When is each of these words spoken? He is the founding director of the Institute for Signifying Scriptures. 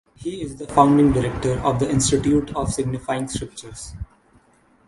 He 0.15 0.41
is 0.41 0.55
the 0.55 0.65
founding 0.65 1.11
director 1.11 1.59
of 1.59 1.77
the 1.77 1.87
Institute 1.87 2.49
for 2.49 2.65
Signifying 2.65 3.27
Scriptures. 3.27 3.93